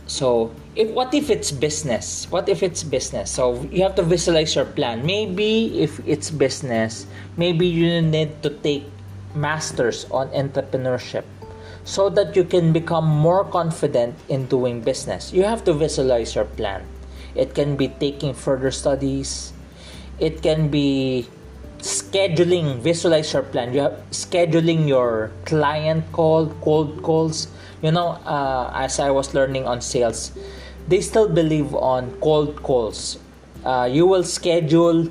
[0.10, 2.26] So if what if it's business?
[2.34, 3.30] What if it's business?
[3.30, 5.06] So you have to visualize your plan.
[5.06, 7.06] Maybe if it's business,
[7.38, 8.90] maybe you need to take
[9.38, 11.30] masters on entrepreneurship
[11.86, 15.32] so that you can become more confident in doing business.
[15.32, 16.82] You have to visualize your plan.
[17.36, 19.54] It can be taking further studies.
[20.18, 21.30] It can be
[21.78, 23.78] scheduling, visualize your plan.
[23.78, 27.48] You have scheduling your client call, cold calls
[27.82, 30.32] you know uh, as i was learning on sales
[30.90, 33.20] they still believe on cold calls.
[33.64, 35.08] Uh, you will schedule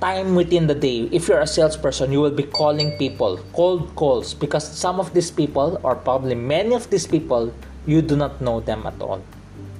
[0.00, 1.08] time within the day.
[1.12, 5.30] If you're a salesperson you will be calling people cold calls because some of these
[5.30, 7.52] people or probably many of these people
[7.86, 9.22] you do not know them at all.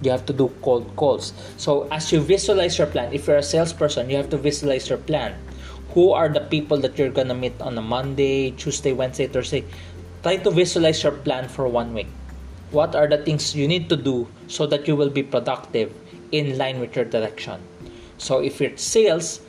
[0.03, 1.33] You have to do cold calls.
[1.57, 4.99] So as you visualize your plan if you're a salesperson you have to visualize your
[4.99, 5.35] plan.
[5.95, 9.63] Who are the people that you're gonna meet on a monday tuesday wednesday thursday
[10.23, 12.07] Try to visualize your plan for one week.
[12.71, 15.93] What are the things you need to do so that you will be productive
[16.31, 17.61] in line with your direction?
[18.19, 19.41] So, if it's sales,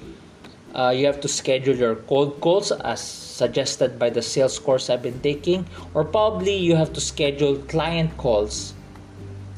[0.74, 5.04] uh, you have to schedule your cold calls as suggested by the sales course I've
[5.04, 8.74] been taking, or probably you have to schedule client calls.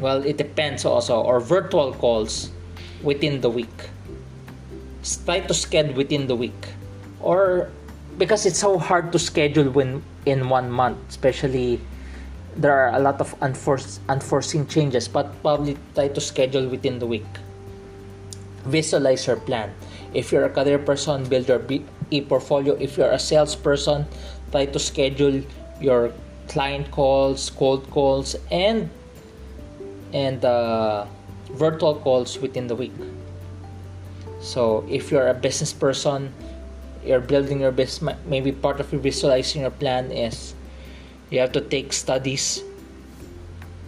[0.01, 2.51] Well, it depends also, or virtual calls
[3.01, 3.87] within the week.
[5.23, 6.75] Try to schedule within the week,
[7.21, 7.71] or
[8.17, 11.79] because it's so hard to schedule when in one month especially
[12.55, 17.05] there are a lot of unforeseen, unforeseen changes but probably try to schedule within the
[17.05, 17.27] week.
[18.63, 19.73] Visualize your plan.
[20.13, 21.61] If you're a career person build your
[22.11, 22.75] e-portfolio.
[22.75, 24.05] If you're a salesperson
[24.51, 25.41] try to schedule
[25.81, 26.13] your
[26.47, 28.89] client calls cold calls and
[30.13, 31.05] and uh,
[31.51, 32.93] virtual calls within the week.
[34.39, 36.31] So if you're a business person
[37.05, 40.55] you're building your business maybe part of your visualizing your plan is
[41.29, 42.63] you have to take studies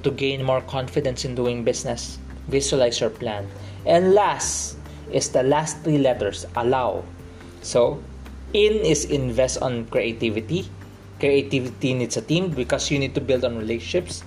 [0.04, 2.18] to gain more confidence in doing business.
[2.48, 3.48] Visualize your plan.
[3.86, 4.78] And last
[5.12, 7.04] is the last three letters allow.
[7.62, 8.02] So
[8.54, 10.70] in is invest on creativity.
[11.20, 14.24] Creativity needs a team because you need to build on relationships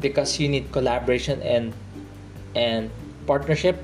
[0.00, 1.72] because you need collaboration and
[2.54, 2.90] and
[3.26, 3.80] partnership.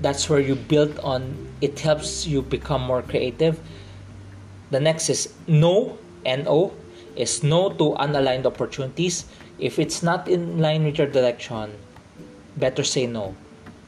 [0.00, 3.60] That's where you build on it helps you become more creative.
[4.70, 6.72] The next is no no
[7.14, 9.24] is no to unaligned opportunities.
[9.58, 11.72] If it's not in line with your direction
[12.56, 13.34] better say no.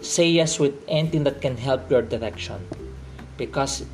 [0.01, 2.61] Say yes with anything that can help your direction
[3.37, 3.85] because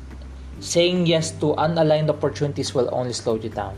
[0.59, 3.75] saying yes to unaligned opportunities will only slow you down.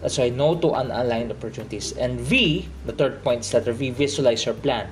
[0.00, 1.92] That's why no to unaligned opportunities.
[1.92, 4.88] And v the third point is letter v visualize your plan.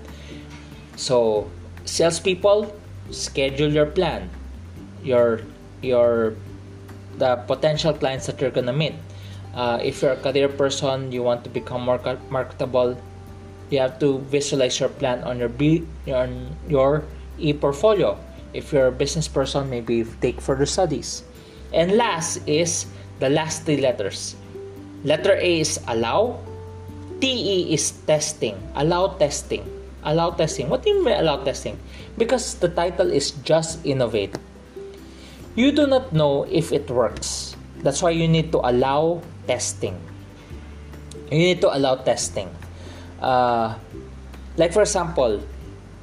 [0.97, 1.49] So
[1.85, 2.75] salespeople,
[3.11, 4.31] schedule your plan,
[5.03, 5.41] your
[5.83, 6.35] your
[7.19, 8.95] the potential clients that you're gonna meet.
[9.55, 12.97] Uh, if you're a career person, you want to become more marketable.
[13.71, 17.05] You have to visualize your plan on your B, on your
[17.39, 18.19] e-portfolio.
[18.53, 21.25] If you're a business person, maybe take further studies.
[21.73, 22.87] And last is
[23.19, 24.37] the last three letters.
[25.05, 26.39] Letter A is allow.
[27.21, 28.61] TE is testing.
[28.77, 29.76] Allow testing
[30.07, 30.71] allow testing.
[30.71, 31.77] What do you mean allow testing?
[32.17, 34.35] Because the title is just innovate.
[35.59, 37.57] You do not know if it works.
[37.83, 39.99] That's why you need to allow testing.
[41.31, 42.49] You need to allow testing.
[43.21, 43.75] Uh,
[44.57, 45.43] like for example,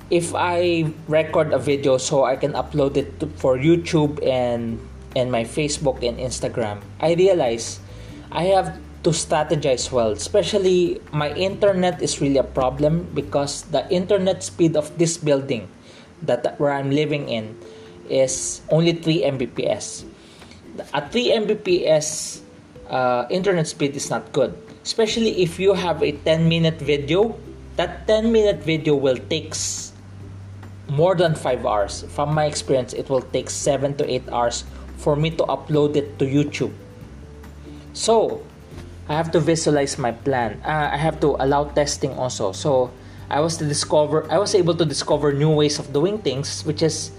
[0.10, 4.78] if I record a video so I can upload it to, for YouTube and
[5.16, 7.80] and my Facebook and Instagram, I realize
[8.34, 10.12] I have to strategize well.
[10.12, 15.68] Especially my internet is really a problem because the internet speed of this building
[16.24, 17.58] that where I'm living in
[18.10, 20.06] is only 3 Mbps.
[20.94, 22.40] A 3 Mbps
[22.90, 27.38] uh, internet speed is not good, especially if you have a 10 minute video.
[27.76, 29.56] That 10 minute video will take
[30.88, 32.06] more than 5 hours.
[32.10, 34.64] From my experience, it will take 7 to 8 hours
[34.98, 36.72] for me to upload it to YouTube
[37.94, 38.42] So,
[39.10, 40.62] I have to visualize my plan.
[40.64, 42.52] Uh, I have to allow testing also.
[42.52, 42.92] So,
[43.30, 46.84] I was to discover I was able to discover new ways of doing things, which
[46.84, 47.12] is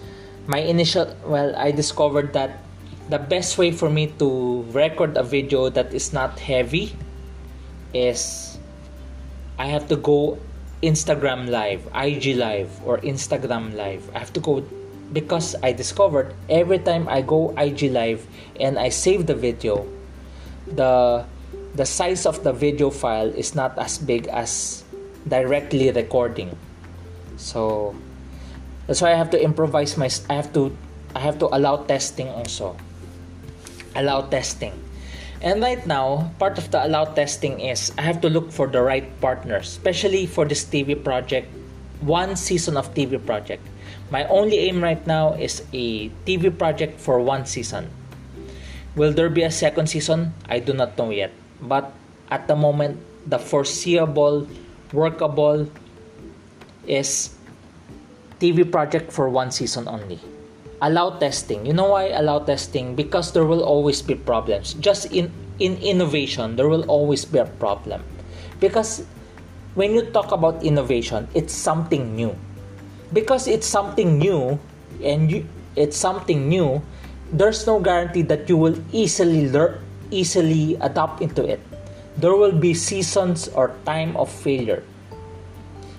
[0.46, 2.62] my initial well, I discovered that
[3.08, 6.96] the best way for me to record a video that is not heavy
[7.92, 8.56] is
[9.58, 10.38] I have to go
[10.82, 14.08] Instagram live, IG live or Instagram live.
[14.14, 14.62] I have to go
[15.12, 18.26] because I discovered every time I go IG live
[18.58, 19.86] and I save the video,
[20.66, 21.24] the
[21.74, 24.84] the size of the video file is not as big as
[25.26, 26.54] directly recording.
[27.36, 27.94] So
[28.86, 30.70] that's why I have to improvise my I have to
[31.14, 32.76] I have to allow testing also.
[33.94, 34.74] Allow testing.
[35.42, 38.80] And right now, part of the allow testing is I have to look for the
[38.80, 41.52] right partners, especially for this TV project,
[42.00, 43.62] one season of TV project.
[44.10, 47.90] My only aim right now is a TV project for one season.
[48.96, 50.32] Will there be a second season?
[50.48, 51.34] I do not know yet.
[51.60, 51.92] But
[52.30, 54.48] at the moment, the foreseeable,
[54.92, 55.68] workable
[56.86, 57.34] is
[58.40, 60.20] TV project for one season only.
[60.82, 61.64] Allow testing.
[61.64, 62.94] You know why allow testing?
[62.94, 64.74] Because there will always be problems.
[64.74, 68.02] Just in in innovation, there will always be a problem.
[68.60, 69.06] Because
[69.74, 72.34] when you talk about innovation, it's something new
[73.14, 74.58] because it's something new
[75.02, 75.46] and you,
[75.76, 76.82] it's something new
[77.32, 79.78] there's no guarantee that you will easily learn
[80.14, 81.58] easily adapt into it.
[82.16, 84.86] There will be seasons or time of failure.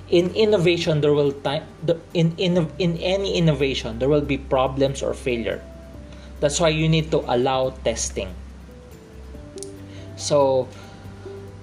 [0.07, 1.67] In innovation there will time
[2.13, 5.59] in, in in any innovation there will be problems or failure.
[6.39, 8.31] That's why you need to allow testing.
[10.15, 10.69] So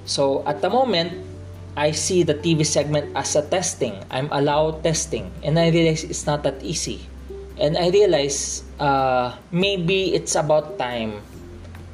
[0.05, 1.33] so at the moment
[1.73, 3.97] I see the TV segment as a testing.
[4.13, 7.09] I'm allowed testing, and I realize it's not that easy.
[7.57, 11.25] And I realize uh, maybe it's about time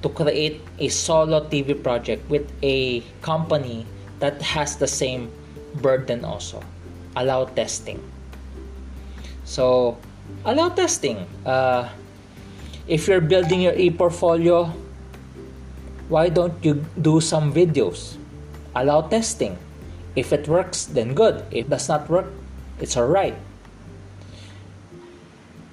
[0.02, 3.86] to create a solo TV project with a company
[4.20, 5.30] that has the same
[5.82, 6.62] burden also.
[7.16, 7.98] Allow testing.
[9.44, 9.96] So,
[10.44, 11.26] allow testing.
[11.44, 11.88] Uh,
[12.86, 14.72] if you're building your e-portfolio,
[16.08, 18.16] why don't you do some videos?
[18.74, 19.58] Allow testing
[20.18, 21.46] if it works, then good.
[21.50, 22.26] If it does not work,
[22.80, 23.38] it's alright.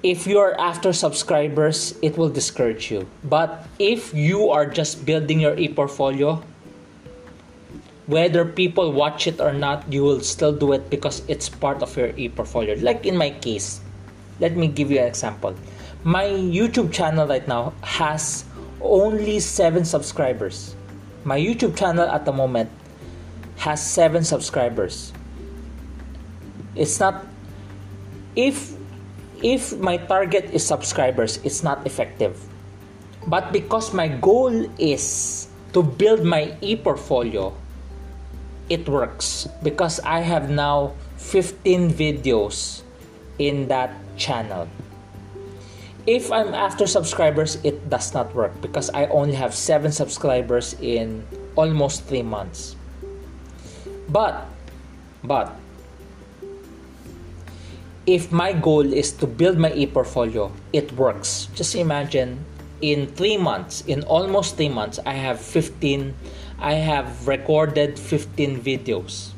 [0.06, 3.10] If you're after subscribers, it will discourage you.
[3.26, 6.38] But if you are just building your e portfolio,
[8.06, 11.90] whether people watch it or not, you will still do it because it's part of
[11.98, 12.78] your e portfolio.
[12.78, 13.82] Like in my case,
[14.38, 15.58] let me give you an example.
[16.06, 18.46] My YouTube channel right now has
[18.78, 20.78] only seven subscribers.
[21.26, 22.70] My YouTube channel at the moment
[23.56, 25.12] has 7 subscribers
[26.76, 27.24] it's not
[28.36, 28.76] if
[29.42, 32.36] if my target is subscribers it's not effective.
[33.26, 37.52] But because my goal is to build my e-portfolio
[38.68, 39.48] it works.
[39.62, 42.82] Because i have now 15 videos
[43.38, 44.68] in that channel.
[46.06, 48.54] If i'm after subscribers it does not work.
[48.62, 51.26] Because i only have 7 subscribers in
[51.56, 52.76] almost 3 months.
[54.08, 54.46] But,
[55.24, 55.50] but,
[58.06, 61.48] if my goal is to build my e-portfolio, it works.
[61.54, 62.38] Just imagine
[62.80, 66.14] in three months, in almost three months, I have 15,
[66.60, 69.30] I have recorded 15 videos.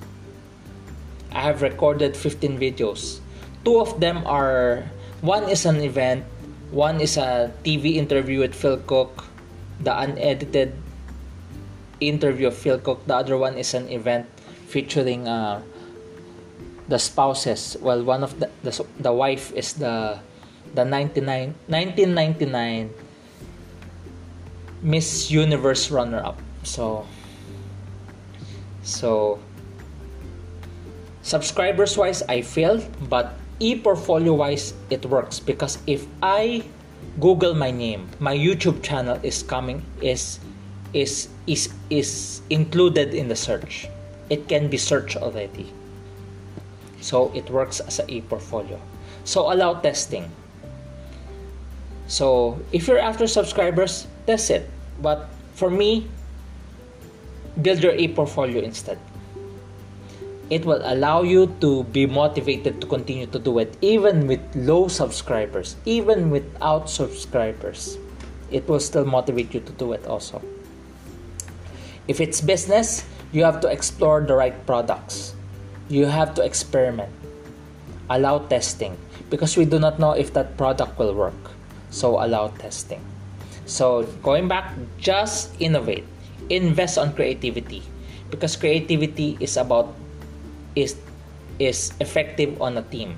[1.33, 3.21] I have recorded 15 videos.
[3.65, 4.85] Two of them are,
[5.23, 6.25] one is an event,
[6.71, 9.25] one is a TV interview with Phil Cook,
[9.81, 10.75] the unedited
[12.01, 13.07] interview of Phil Cook.
[13.07, 14.27] The other one is an event
[14.69, 15.63] featuring uh,
[16.89, 17.77] the spouses.
[17.81, 20.19] Well, one of the, the the wife is the
[20.75, 22.91] the 99 1999
[24.83, 26.41] Miss Universe runner up.
[26.63, 27.07] So
[28.83, 29.39] so
[31.23, 36.65] subscribers wise I failed, but e-portfolio wise it works because if I
[37.21, 40.41] Google my name, my YouTube channel is coming is
[40.93, 43.89] is is is included in the search
[44.31, 45.73] it can be searched already.
[47.01, 48.81] So it works as a e-portfolio.
[49.25, 50.31] So allow testing.
[52.07, 54.69] So if you're after subscribers, test it.
[55.01, 56.09] But for me,
[57.61, 58.99] build your e-portfolio instead.
[60.51, 64.89] It will allow you to be motivated to continue to do it even with low
[64.89, 67.99] subscribers, even without subscribers.
[68.51, 70.41] It will still motivate you to do it also.
[72.09, 75.37] If it's business, you have to explore the right products.
[75.89, 77.09] You have to experiment.
[78.11, 78.97] Allow testing
[79.31, 81.37] because we do not know if that product will work.
[81.91, 83.01] So allow testing.
[83.65, 86.05] So going back, just innovate,
[86.49, 87.83] invest on creativity,
[88.31, 89.93] because creativity is about
[90.77, 90.97] is
[91.59, 93.17] is effective on a team.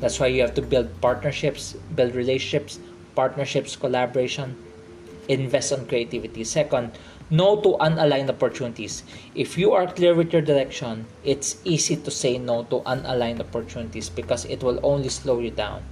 [0.00, 2.78] That's why you have to build partnerships, build relationships,
[3.14, 4.56] partnerships, collaboration,
[5.28, 6.44] invest on creativity.
[6.44, 6.92] Second,
[7.34, 9.02] no to unaligned opportunities.
[9.34, 14.08] If you are clear with your direction, it's easy to say no to unaligned opportunities
[14.08, 15.82] because it will only slow you down.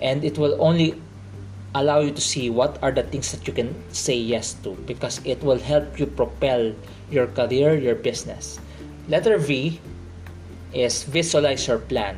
[0.00, 1.02] And it will only
[1.74, 5.20] allow you to see what are the things that you can say yes to because
[5.24, 6.74] it will help you propel
[7.10, 8.60] your career, your business.
[9.08, 9.80] Letter V
[10.72, 12.16] is visualize your plan.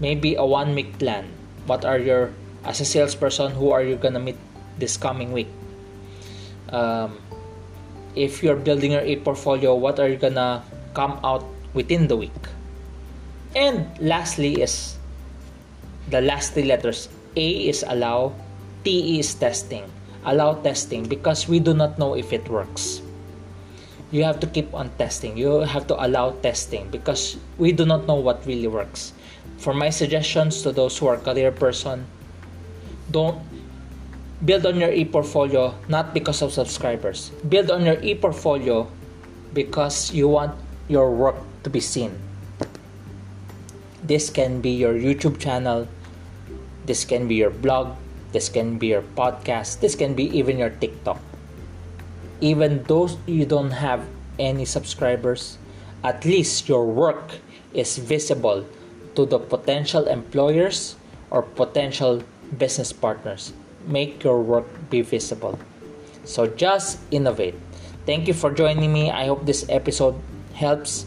[0.00, 1.24] Maybe a one week plan.
[1.66, 2.32] What are your,
[2.64, 4.36] as a salesperson, who are you gonna meet
[4.78, 5.48] this coming week?
[6.70, 7.18] Um,
[8.18, 10.62] if you're building your e-portfolio, what are you gonna
[10.92, 12.34] come out within the week?
[13.54, 14.98] And lastly is
[16.10, 17.08] the last three letters.
[17.36, 18.34] A is allow,
[18.84, 19.86] T is testing.
[20.24, 23.00] Allow testing because we do not know if it works.
[24.10, 25.36] You have to keep on testing.
[25.36, 29.12] You have to allow testing because we do not know what really works.
[29.58, 32.06] For my suggestions to those who are career person,
[33.10, 33.38] don't
[34.44, 37.30] build on your e-portfolio not because of subscribers.
[37.48, 38.86] Build on your e-portfolio
[39.52, 40.54] because you want
[40.88, 42.12] your work to be seen.
[44.02, 45.88] This can be your youtube channel.
[46.86, 47.96] This can be your blog.
[48.32, 49.80] This can be your podcast.
[49.80, 51.18] This can be even your tiktok.
[52.40, 54.06] Even though you don't have
[54.38, 55.58] any subscribers
[56.04, 57.42] at least your work
[57.74, 58.64] is visible
[59.14, 60.96] to the potential employers
[61.30, 62.22] or potential
[62.56, 63.52] business partners
[63.88, 65.58] make your work be visible.
[66.24, 67.54] So just innovate.
[68.04, 69.10] Thank you for joining me.
[69.10, 70.14] I hope this episode
[70.54, 71.06] helps.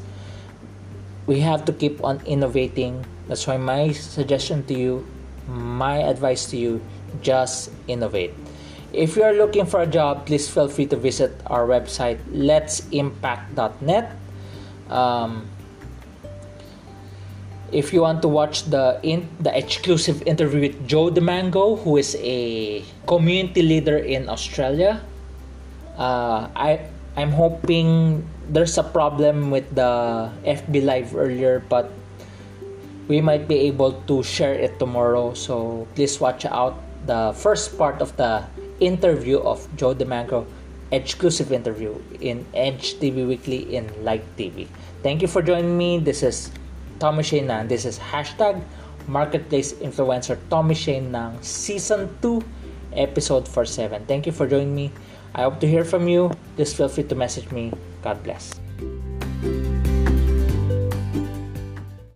[1.26, 3.06] We have to keep on innovating.
[3.28, 5.08] That's why my suggestion to you,
[5.48, 6.82] my advice to you,
[7.22, 8.34] just innovate.
[8.92, 14.12] If you are looking for a job, please feel free to visit our website, let'simpact.net.
[14.90, 15.48] Um,
[17.72, 22.16] if you want to watch the in the exclusive interview with Joe DeMango, who is
[22.20, 25.02] a community leader in Australia,
[25.98, 31.92] uh, I I'm hoping there's a problem with the FB Live earlier, but
[33.08, 35.34] we might be able to share it tomorrow.
[35.34, 38.44] So please watch out the first part of the
[38.80, 40.46] interview of Joe DeMango
[40.92, 44.68] exclusive interview in Edge TV Weekly in Light TV.
[45.04, 46.00] Thank you for joining me.
[46.00, 46.52] This is
[47.02, 47.66] Tommy Shane na.
[47.66, 48.62] This is hashtag
[49.10, 52.46] Marketplace Influencer Tommy Shane ng Season 2,
[52.94, 54.06] Episode 47.
[54.06, 54.94] Thank you for joining me.
[55.34, 56.30] I hope to hear from you.
[56.62, 57.74] Just feel free to message me.
[58.06, 58.54] God bless.